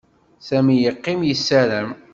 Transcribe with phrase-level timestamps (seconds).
[0.47, 1.89] Sami yeqqim yessaram.